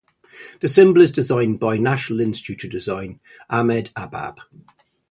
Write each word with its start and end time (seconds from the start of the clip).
The 0.61 0.67
symbol 0.67 1.01
is 1.03 1.11
designed 1.11 1.59
by 1.59 1.77
National 1.77 2.21
Institute 2.21 2.63
of 2.63 2.71
Design, 2.71 3.19
Ahmedabad. 3.51 4.33